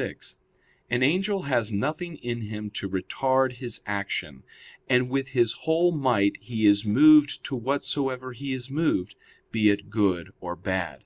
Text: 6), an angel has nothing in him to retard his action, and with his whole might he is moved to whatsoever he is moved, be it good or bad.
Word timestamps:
6), 0.00 0.38
an 0.88 1.02
angel 1.02 1.42
has 1.42 1.70
nothing 1.70 2.16
in 2.16 2.40
him 2.40 2.70
to 2.70 2.88
retard 2.88 3.56
his 3.58 3.82
action, 3.84 4.44
and 4.88 5.10
with 5.10 5.28
his 5.36 5.52
whole 5.64 5.92
might 5.92 6.38
he 6.40 6.64
is 6.64 6.86
moved 6.86 7.44
to 7.44 7.54
whatsoever 7.54 8.32
he 8.32 8.54
is 8.54 8.70
moved, 8.70 9.14
be 9.52 9.68
it 9.68 9.90
good 9.90 10.32
or 10.40 10.56
bad. 10.56 11.04